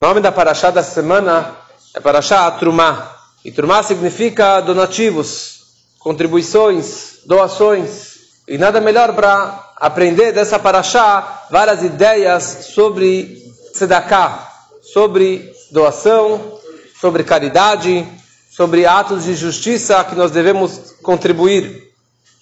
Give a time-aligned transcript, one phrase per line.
[0.00, 1.56] O nome da paraxá da semana
[1.92, 3.16] é paraxá Trumá.
[3.44, 5.58] E Trumá significa donativos,
[5.98, 8.16] contribuições, doações.
[8.46, 13.42] E nada melhor para aprender dessa paraxá várias ideias sobre
[13.72, 14.48] tzedakah,
[14.82, 16.60] sobre doação,
[17.00, 18.06] sobre caridade,
[18.52, 21.92] sobre atos de justiça que nós devemos contribuir.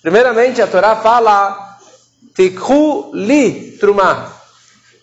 [0.03, 1.79] Primeiramente, a Torá fala:
[2.35, 4.31] Tikhu li trumá.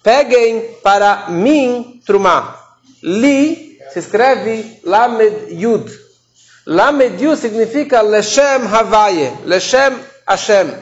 [0.04, 2.60] Peguem para mim trumá.
[3.02, 5.92] Li se escreve Lamed Yud.
[6.66, 9.94] Lamed Yud significa Leshem Havaye, Leshem
[10.28, 10.74] Hashem.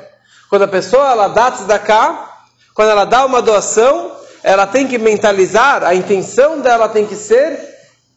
[0.50, 2.30] Quando a pessoa ela dá tzedakah,
[2.74, 4.12] quando ela dá uma doação,
[4.44, 7.60] ela tem que mentalizar, a intenção dela tem que ser,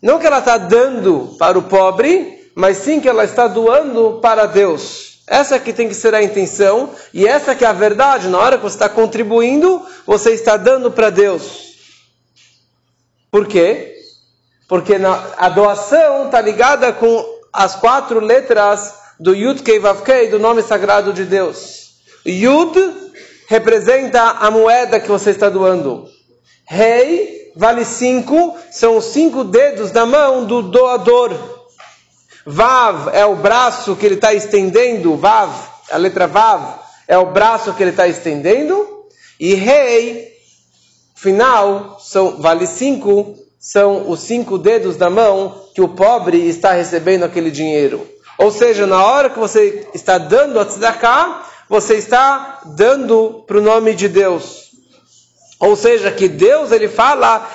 [0.02, 4.46] não que ela está dando para o pobre, mas sim que ela está doando para
[4.46, 5.20] Deus.
[5.26, 8.28] Essa que tem que ser a intenção e essa que é a verdade.
[8.28, 11.73] Na hora que você está contribuindo, você está dando para Deus.
[13.34, 13.96] Por quê?
[14.68, 20.38] Porque a doação está ligada com as quatro letras do Yud Kei Vav Kei, do
[20.38, 21.94] nome sagrado de Deus.
[22.24, 22.78] Yud
[23.48, 26.08] representa a moeda que você está doando.
[26.64, 31.32] Rei vale cinco, são os cinco dedos da mão do doador.
[32.46, 35.50] Vav é o braço que ele está estendendo, Vav,
[35.90, 38.86] a letra Vav é o braço que ele está estendendo,
[39.40, 40.33] e Rei,
[41.14, 47.24] final, são, vale cinco, são os cinco dedos da mão que o pobre está recebendo
[47.24, 48.06] aquele dinheiro.
[48.36, 53.62] Ou seja, na hora que você está dando a tzedakah, você está dando para o
[53.62, 54.70] nome de Deus.
[55.60, 57.48] Ou seja, que Deus ele fala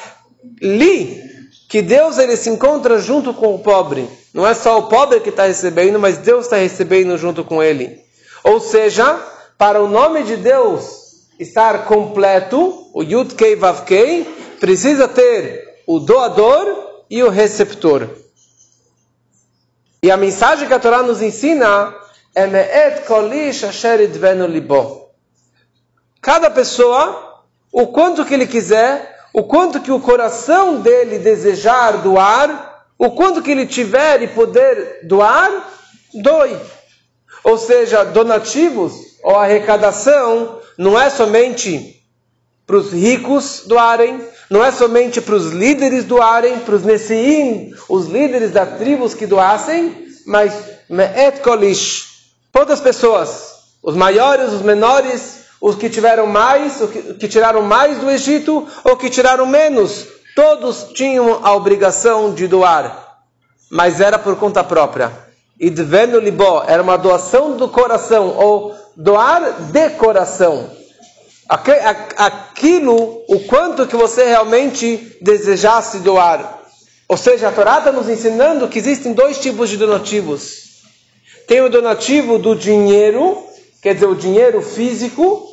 [0.61, 1.21] li,
[1.69, 4.09] que Deus ele se encontra junto com o pobre.
[4.33, 7.99] Não é só o pobre que está recebendo, mas Deus está recebendo junto com ele.
[8.43, 9.19] Ou seja,
[9.57, 11.08] para o nome de Deus
[11.39, 14.25] estar completo, o Yud Kei Vav Kei,
[14.59, 18.09] precisa ter o doador e o receptor.
[20.03, 21.95] E a mensagem que a Torá nos ensina
[22.35, 25.09] é Me'et Kolish Asher Idvenu Libo.
[26.21, 27.41] Cada pessoa,
[27.71, 33.41] o quanto que ele quiser, o quanto que o coração dele desejar doar, o quanto
[33.41, 35.69] que ele tiver e poder doar,
[36.13, 36.57] doe.
[37.43, 42.01] Ou seja, donativos ou arrecadação não é somente
[42.65, 48.07] para os ricos doarem, não é somente para os líderes doarem, para os Nessiim, os
[48.07, 50.53] líderes das tribos que doassem, mas
[50.89, 52.05] Me'et Kolish,
[52.51, 57.61] todas as pessoas, os maiores, os menores, os que tiveram mais, os que, que tiraram
[57.61, 60.07] mais do Egito, ou que tiraram menos,
[60.39, 63.17] Todos tinham a obrigação de doar,
[63.69, 65.11] mas era por conta própria.
[65.59, 70.69] E devendo libó era uma doação do coração, ou doar de coração.
[71.49, 76.61] Aquilo, o quanto que você realmente desejasse doar.
[77.07, 80.83] Ou seja, a Torá está nos ensinando que existem dois tipos de donativos.
[81.47, 83.43] Tem o donativo do dinheiro,
[83.81, 85.47] quer dizer, o dinheiro físico,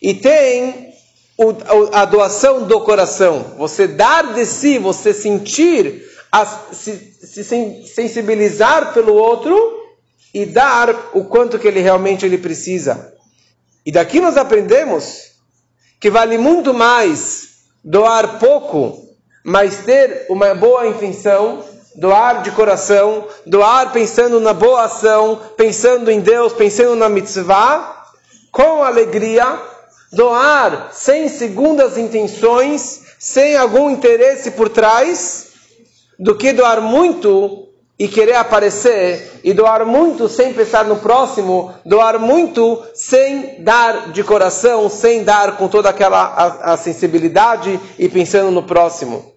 [0.00, 0.94] e tem
[1.92, 6.02] a doação do coração, você dar de si, você sentir,
[6.72, 7.44] se, se
[7.86, 9.56] sensibilizar pelo outro
[10.34, 13.14] e dar o quanto que ele realmente ele precisa.
[13.84, 15.32] E daqui nós aprendemos
[16.00, 19.06] que vale muito mais doar pouco,
[19.44, 26.20] mas ter uma boa intenção, doar de coração, doar pensando na boa ação, pensando em
[26.20, 28.04] Deus, pensando na mitzvah,
[28.50, 29.58] com alegria,
[30.12, 35.35] doar sem segundas intenções, sem algum interesse por trás,
[36.18, 37.66] do que doar muito
[37.98, 44.22] e querer aparecer, e doar muito sem pensar no próximo, doar muito sem dar de
[44.22, 49.32] coração, sem dar com toda aquela a, a sensibilidade e pensando no próximo.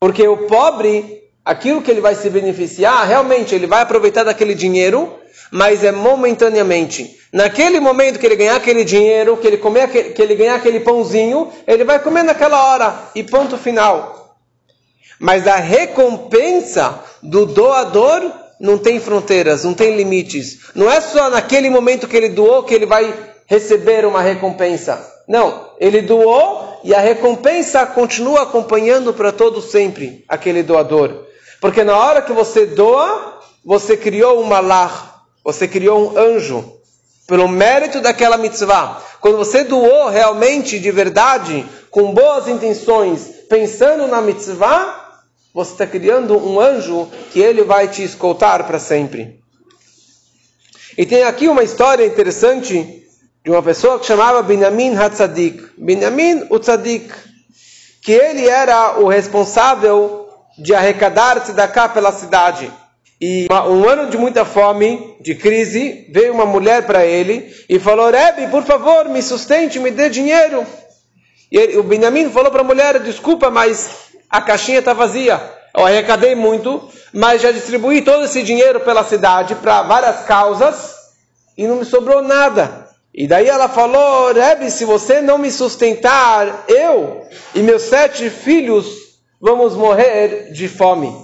[0.00, 5.18] Porque o pobre, aquilo que ele vai se beneficiar, realmente ele vai aproveitar daquele dinheiro,
[5.50, 7.18] mas é momentaneamente.
[7.30, 11.50] Naquele momento que ele ganhar aquele dinheiro, que ele comer que ele ganhar aquele pãozinho,
[11.66, 14.21] ele vai comer naquela hora e ponto final.
[15.22, 20.58] Mas a recompensa do doador não tem fronteiras, não tem limites.
[20.74, 23.14] Não é só naquele momento que ele doou que ele vai
[23.46, 25.00] receber uma recompensa.
[25.28, 31.24] Não, ele doou e a recompensa continua acompanhando para todo sempre aquele doador.
[31.60, 35.04] Porque na hora que você doa, você criou um malach,
[35.44, 36.78] você criou um anjo
[37.28, 39.00] pelo mérito daquela mitzvah.
[39.20, 45.01] Quando você doou realmente, de verdade, com boas intenções, pensando na mitzvah,
[45.54, 49.40] você está criando um anjo que ele vai te escoltar para sempre.
[50.96, 53.02] E tem aqui uma história interessante
[53.44, 55.62] de uma pessoa que chamava Binyamin Hatzadik.
[55.76, 57.12] Binyamin o Tzadik.
[58.02, 60.28] que ele era o responsável
[60.58, 62.70] de arrecadar tzedakah pela cidade.
[63.20, 68.10] E um ano de muita fome, de crise, veio uma mulher para ele e falou:
[68.10, 70.66] Rebbe, por favor, me sustente, me dê dinheiro.
[71.50, 74.01] E ele, o Benjamin falou para a mulher: Desculpa, mas
[74.32, 75.38] a caixinha está vazia.
[75.76, 80.94] Eu arrecadei muito, mas já distribuí todo esse dinheiro pela cidade para várias causas
[81.56, 82.88] e não me sobrou nada.
[83.14, 88.86] E daí ela falou: Rebbe, se você não me sustentar, eu e meus sete filhos
[89.38, 91.14] vamos morrer de fome.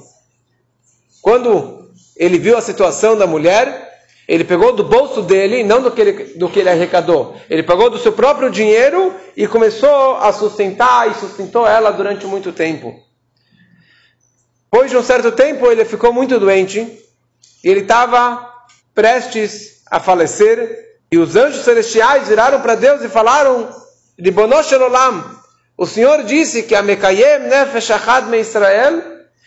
[1.22, 3.88] Quando ele viu a situação da mulher,
[4.28, 7.88] ele pegou do bolso dele, não do que ele, do que ele arrecadou, ele pegou
[7.88, 12.94] do seu próprio dinheiro e começou a sustentar e sustentou ela durante muito tempo.
[14.70, 16.78] Depois de um certo tempo, ele ficou muito doente
[17.64, 18.46] e ele estava
[18.94, 20.86] prestes a falecer.
[21.10, 23.70] E os anjos celestiais viraram para Deus e falaram:
[24.19, 25.25] Ribonosh Olam,
[25.75, 29.02] o Senhor disse que a Mekayem Nefesh Achad Me Israel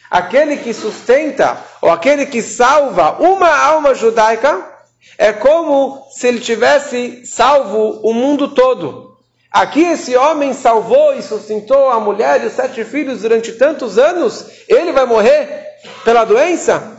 [0.10, 4.71] aquele que sustenta ou aquele que salva uma alma judaica
[5.18, 9.18] é como se ele tivesse salvo o mundo todo.
[9.52, 14.46] Aqui esse homem salvou e sustentou a mulher e os sete filhos durante tantos anos,
[14.68, 15.66] ele vai morrer
[16.06, 16.98] pela doença?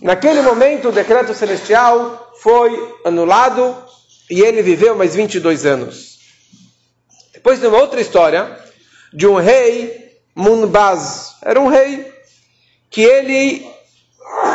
[0.00, 3.76] Naquele momento o decreto celestial foi anulado
[4.30, 6.18] e ele viveu mais 22 anos.
[7.32, 8.56] Depois tem uma outra história
[9.12, 11.34] de um rei Munbaz.
[11.42, 12.12] Era um rei
[12.88, 13.68] que ele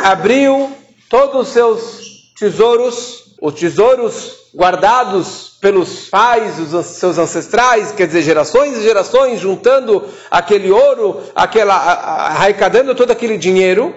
[0.04, 0.74] abriu
[1.08, 2.07] todos os seus
[2.38, 10.04] tesouros, os tesouros guardados pelos pais, os seus ancestrais, quer dizer, gerações e gerações, juntando
[10.30, 13.94] aquele ouro, aquela, arrecadando todo aquele dinheiro,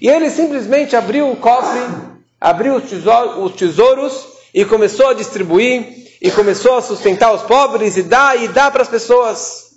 [0.00, 1.80] e ele simplesmente abriu o cofre,
[2.40, 7.96] abriu os tesouros, os tesouros e começou a distribuir, e começou a sustentar os pobres,
[7.96, 9.68] e dá, e dá para as pessoas.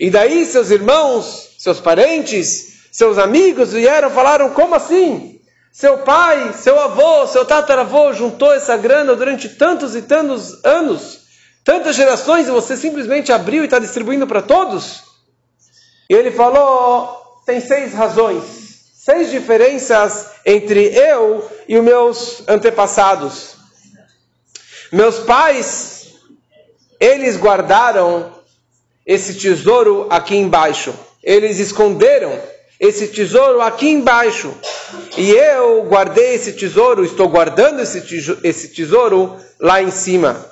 [0.00, 5.35] E daí seus irmãos, seus parentes, seus amigos vieram falaram: como assim?
[5.78, 11.18] Seu pai, seu avô, seu tataravô juntou essa grana durante tantos e tantos anos,
[11.62, 15.02] tantas gerações, e você simplesmente abriu e está distribuindo para todos?
[16.08, 18.42] E ele falou: tem seis razões,
[18.94, 23.56] seis diferenças entre eu e os meus antepassados.
[24.90, 26.06] Meus pais,
[26.98, 28.32] eles guardaram
[29.04, 32.32] esse tesouro aqui embaixo, eles esconderam
[32.80, 34.54] esse tesouro aqui embaixo.
[35.16, 40.44] E eu guardei esse tesouro, estou guardando esse tesouro lá em cima.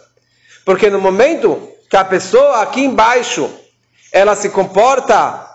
[0.64, 3.50] Porque no momento que a pessoa aqui embaixo
[4.11, 5.46] ela se comporta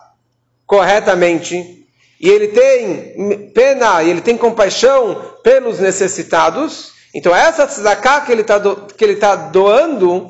[0.67, 1.87] corretamente
[2.19, 8.41] e ele tem pena, e ele tem compaixão pelos necessitados, então essa tzedakah que ele
[8.41, 8.75] está do,
[9.19, 10.29] tá doando,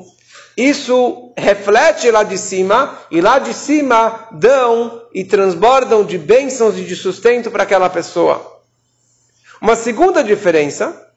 [0.56, 6.84] isso reflete lá de cima, e lá de cima dão e transbordam de bênçãos e
[6.84, 8.59] de sustento para aquela pessoa.
[9.60, 11.08] Uma segunda diferença,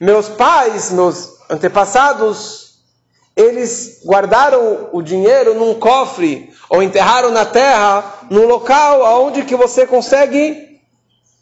[0.00, 2.80] meus pais, meus antepassados,
[3.36, 9.86] eles guardaram o dinheiro num cofre ou enterraram na terra, num local aonde que você
[9.86, 10.80] consegue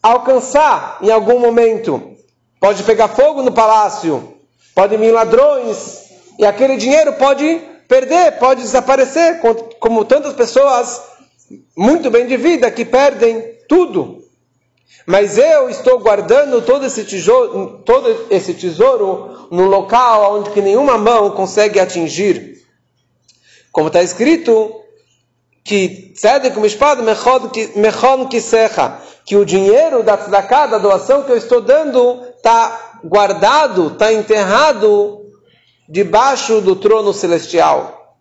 [0.02, 2.14] alcançar em algum momento.
[2.60, 4.36] Pode pegar fogo no palácio,
[4.74, 7.58] pode vir ladrões, e aquele dinheiro pode
[7.88, 9.40] perder, pode desaparecer,
[9.80, 11.00] como tantas pessoas
[11.74, 14.19] muito bem de vida que perdem tudo.
[15.06, 20.98] Mas eu estou guardando todo esse tesouro, todo esse tesouro no local onde que nenhuma
[20.98, 22.58] mão consegue atingir.
[23.72, 24.80] Como está escrito
[25.64, 26.12] que
[29.24, 35.20] que o dinheiro da tzedakah, da doação que eu estou dando, está guardado, está enterrado
[35.88, 38.16] debaixo do trono celestial.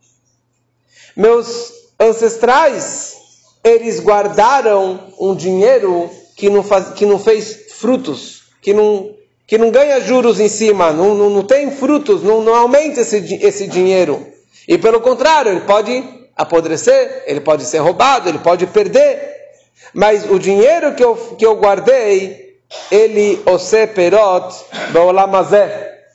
[1.16, 3.16] Meus ancestrais,
[3.64, 6.10] eles guardaram um dinheiro
[6.40, 9.14] que não, faz, que não fez frutos, que não,
[9.46, 13.18] que não ganha juros em cima, não, não, não tem frutos, não, não aumenta esse,
[13.42, 14.26] esse dinheiro.
[14.66, 16.02] E pelo contrário, ele pode
[16.38, 19.20] apodrecer, ele pode ser roubado, ele pode perder.
[19.94, 22.56] Mas o dinheiro que eu, que eu guardei,
[22.90, 24.56] ele, ose perot,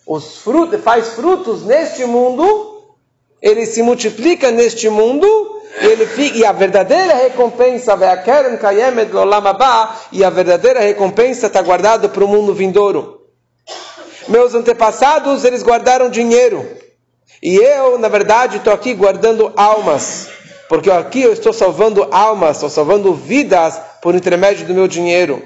[0.06, 2.96] os frutos, faz frutos neste mundo,
[3.42, 7.98] ele se multiplica neste mundo, ele fica, e a verdadeira recompensa,
[10.12, 13.20] e a verdadeira recompensa está guardada para o mundo vindouro.
[14.28, 16.66] Meus antepassados, eles guardaram dinheiro.
[17.42, 20.28] E eu, na verdade, estou aqui guardando almas.
[20.68, 25.42] Porque aqui eu estou salvando almas, estou salvando vidas por intermédio do meu dinheiro.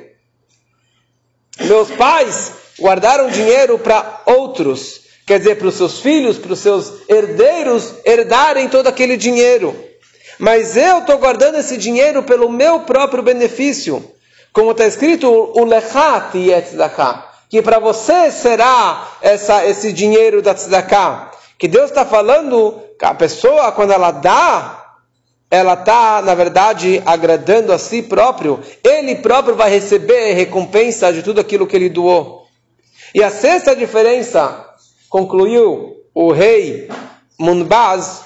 [1.61, 6.93] Meus pais, guardaram dinheiro para outros, quer dizer, para os seus filhos, para os seus
[7.09, 9.88] herdeiros herdarem todo aquele dinheiro.
[10.39, 14.05] Mas eu estou guardando esse dinheiro pelo meu próprio benefício.
[14.53, 21.31] Como está escrito, o lechat tzedakah, que para você será essa, esse dinheiro da tzedakah.
[21.59, 24.85] Que Deus está falando que a pessoa, quando ela dá,
[25.51, 28.61] ela está, na verdade, agradando a si próprio.
[28.85, 32.47] Ele próprio vai receber recompensa de tudo aquilo que ele doou.
[33.15, 34.67] E a sexta diferença,
[35.09, 36.89] concluiu o rei
[37.39, 38.23] Munbaz,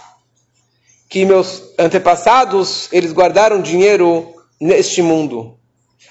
[1.13, 5.59] que meus antepassados, eles guardaram dinheiro neste mundo.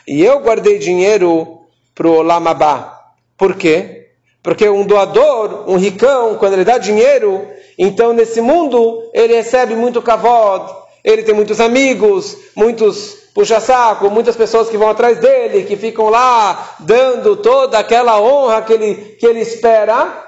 [0.07, 1.61] E eu guardei dinheiro
[1.95, 3.01] para o Lamabá.
[3.35, 4.09] Por quê?
[4.43, 7.47] Porque um doador, um ricão, quando ele dá dinheiro,
[7.79, 10.71] então nesse mundo ele recebe muito kavod,
[11.03, 16.75] ele tem muitos amigos, muitos puxa-saco, muitas pessoas que vão atrás dele, que ficam lá
[16.79, 20.27] dando toda aquela honra que ele, que ele espera.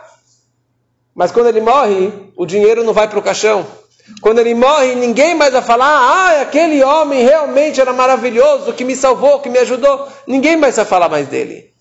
[1.14, 3.83] Mas quando ele morre, o dinheiro não vai para o caixão.
[4.22, 8.96] Quando ele morre, ninguém mais vai falar: ah, aquele homem realmente era maravilhoso, que me
[8.96, 10.08] salvou, que me ajudou.
[10.28, 11.72] Ninguém mais vai falar mais dele.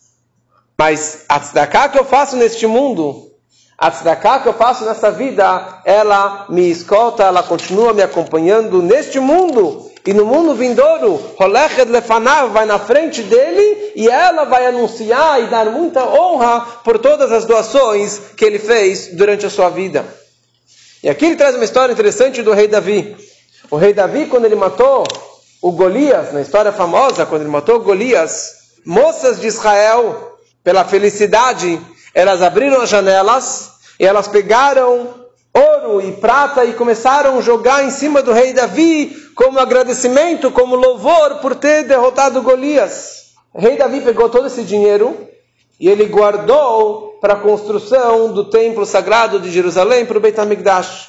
[0.79, 3.31] Mas a tzedakah que eu faço neste mundo,
[3.76, 9.19] a tzedakah que eu faço nessa vida, ela me escolta, ela continua me acompanhando neste
[9.19, 9.91] mundo.
[10.05, 15.47] E no mundo vindouro, Holechet Lefanav vai na frente dele e ela vai anunciar e
[15.47, 20.05] dar muita honra por todas as doações que ele fez durante a sua vida.
[21.02, 23.16] E aqui ele traz uma história interessante do rei Davi.
[23.68, 25.04] O rei Davi, quando ele matou
[25.61, 28.52] o Golias, na história famosa, quando ele matou Golias,
[28.87, 31.80] moças de Israel, pela felicidade,
[32.14, 35.14] elas abriram as janelas e elas pegaram
[35.52, 40.76] ouro e prata e começaram a jogar em cima do rei Davi como agradecimento, como
[40.76, 43.32] louvor por ter derrotado Golias.
[43.52, 45.32] O rei Davi pegou todo esse dinheiro
[45.79, 51.09] e ele guardou para a construção do templo sagrado de Jerusalém para o Beit HaMikdash,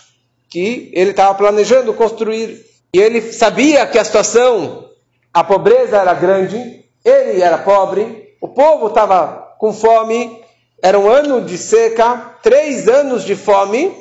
[0.49, 2.63] que ele estava planejando construir.
[2.93, 4.89] E ele sabia que a situação,
[5.33, 10.39] a pobreza era grande, ele era pobre, o povo estava com fome,
[10.81, 13.95] era um ano de seca, três anos de fome,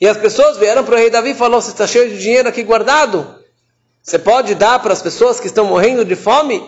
[0.00, 2.48] e as pessoas vieram para o rei Davi e falaram: Você está cheio de dinheiro
[2.48, 3.26] aqui guardado?
[4.02, 6.64] Você pode dar para as pessoas que estão morrendo de fome?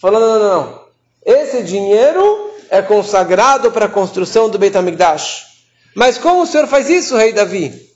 [0.00, 0.80] Falou: Não, não, não.
[1.24, 5.46] Esse dinheiro é consagrado para a construção do Beit HaMikdash.
[5.94, 7.88] Mas como o senhor faz isso, rei Davi?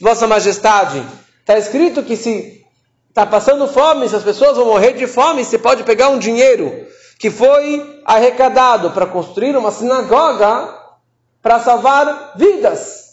[0.00, 1.02] Vossa Majestade,
[1.40, 2.64] está escrito que se
[3.08, 6.86] está passando fome, se as pessoas vão morrer de fome, você pode pegar um dinheiro
[7.18, 10.72] que foi arrecadado para construir uma sinagoga
[11.42, 13.08] para salvar vidas.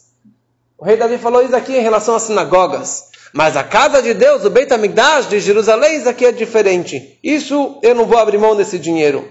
[0.78, 3.06] O rei Davi falou isso aqui em relação às sinagogas.
[3.34, 7.20] Mas a casa de Deus, o Beit HaMikdash de Jerusalém, isso aqui é diferente.
[7.24, 9.28] Isso eu não vou abrir mão desse dinheiro.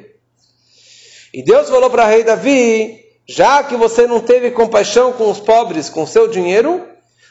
[1.34, 5.40] E Deus falou para o rei Davi: já que você não teve compaixão com os
[5.40, 6.86] pobres com seu dinheiro,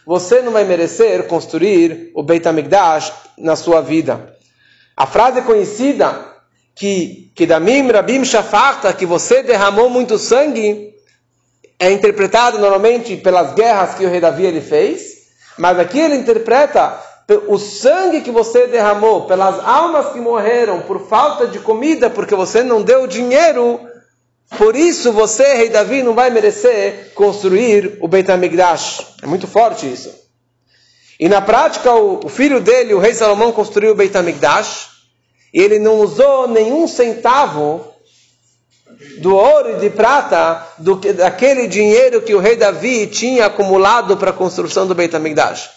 [0.05, 4.36] você não vai merecer construir o Beit HaMikdash na sua vida.
[4.98, 6.19] A frase conhecida
[6.75, 10.93] que que Damim Rabim Shafarta, que você derramou muito sangue,
[11.79, 15.13] é interpretada normalmente pelas guerras que o rei Davi ele fez,
[15.57, 17.01] mas aqui ele interpreta
[17.48, 22.62] o sangue que você derramou pelas almas que morreram por falta de comida, porque você
[22.62, 23.92] não deu dinheiro
[24.57, 29.15] por isso você, rei Davi, não vai merecer construir o Beit HaMikdash.
[29.22, 30.13] É muito forte isso.
[31.19, 34.89] E na prática, o, filho dele, o rei Salomão, construiu o Beit HaMikdash.
[35.53, 37.88] E ele não usou nenhum centavo
[39.19, 44.17] do ouro e de prata do que, daquele dinheiro que o rei Davi tinha acumulado
[44.17, 45.69] para a construção do Beit HaMikdash.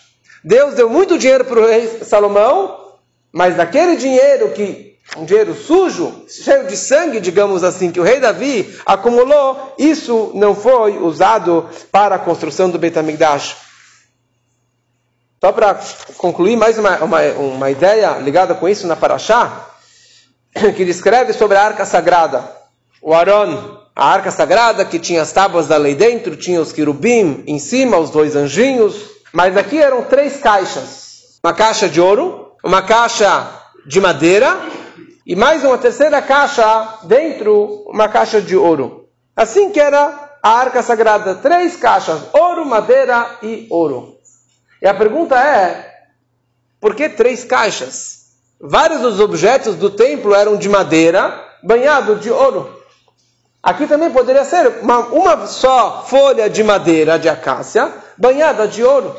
[0.42, 2.95] Deus deu muito dinheiro para o rei Salomão,
[3.33, 8.18] mas daquele dinheiro que um dinheiro sujo, cheio de sangue, digamos assim, que o rei
[8.18, 13.56] Davi acumulou, isso não foi usado para a construção do Beit HaMikdash.
[15.40, 15.78] Só para
[16.16, 19.66] concluir mais uma, uma, uma, ideia ligada com isso na Paraxá,
[20.76, 22.50] que descreve sobre a arca sagrada.
[23.00, 27.44] O Aron, a arca sagrada que tinha as tábuas da lei dentro, tinha os querubim
[27.46, 28.96] em cima, os dois anjinhos,
[29.32, 31.38] mas aqui eram três caixas.
[31.44, 33.48] Uma caixa de ouro, uma caixa
[33.86, 34.58] de madeira
[35.26, 39.09] e mais uma terceira caixa dentro, uma caixa de ouro.
[39.35, 44.16] Assim que era a arca sagrada, três caixas, ouro, madeira e ouro.
[44.80, 45.95] E a pergunta é,
[46.80, 48.26] por que três caixas?
[48.61, 52.80] Vários dos objetos do templo eram de madeira, banhado de ouro.
[53.61, 59.16] Aqui também poderia ser uma, uma só folha de madeira de acácia, banhada de ouro.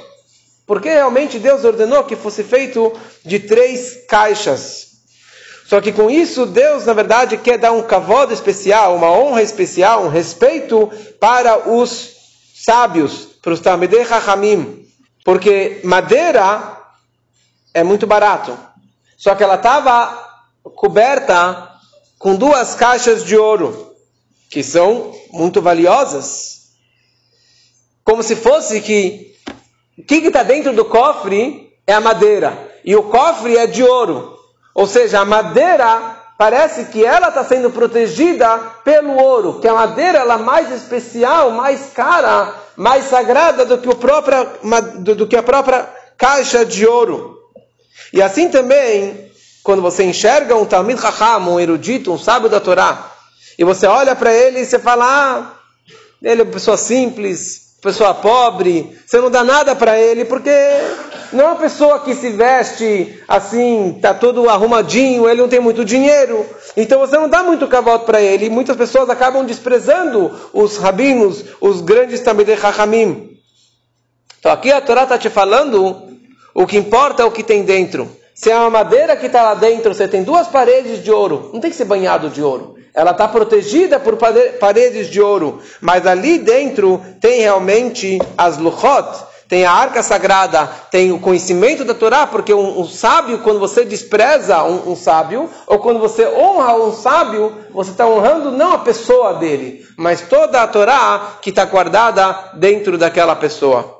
[0.66, 2.94] Porque realmente Deus ordenou que fosse feito
[3.26, 4.87] de três caixas.
[5.68, 10.06] Só que com isso, Deus, na verdade, quer dar um cavalo especial, uma honra especial,
[10.06, 12.16] um respeito para os
[12.56, 14.88] sábios, para os Talmidei Chachamim.
[15.26, 16.78] Porque madeira
[17.74, 18.58] é muito barato.
[19.18, 21.70] Só que ela estava coberta
[22.18, 23.94] com duas caixas de ouro,
[24.50, 26.70] que são muito valiosas.
[28.06, 29.36] Como se fosse que
[29.98, 32.58] o que está dentro do cofre é a madeira.
[32.86, 34.37] E o cofre é de ouro.
[34.78, 40.20] Ou seja, a madeira parece que ela está sendo protegida pelo ouro, que a madeira
[40.20, 44.44] ela é mais especial, mais cara, mais sagrada do que, o própria,
[45.00, 47.36] do que a própria caixa de ouro.
[48.14, 49.32] E assim também,
[49.64, 53.12] quando você enxerga um Talmid Chacham, um erudito, um sábio da Torá,
[53.58, 55.54] e você olha para ele e você fala, ah,
[56.22, 60.52] ele é uma pessoa simples, pessoa pobre, você não dá nada para ele, porque
[61.34, 65.84] não é uma pessoa que se veste assim, tá todo arrumadinho, ele não tem muito
[65.84, 71.44] dinheiro, então você não dá muito cavalo para ele, muitas pessoas acabam desprezando os rabinos,
[71.60, 73.38] os grandes Tamidei Chachamim.
[74.40, 76.08] Então aqui a Torá está te falando,
[76.54, 78.10] o que importa é o que tem dentro.
[78.34, 81.60] Se é uma madeira que está lá dentro, você tem duas paredes de ouro, não
[81.60, 82.76] tem que ser banhado de ouro.
[82.94, 84.18] Ela está protegida por
[84.60, 91.12] paredes de ouro, mas ali dentro tem realmente as luchot, tem a arca sagrada, tem
[91.12, 95.80] o conhecimento da Torá, porque um, um sábio, quando você despreza um, um, sábio, ou
[95.80, 100.68] quando você honra um sábio, você está honrando não a pessoa dele, mas toda a
[100.68, 103.96] Torá que está guardada dentro daquela pessoa.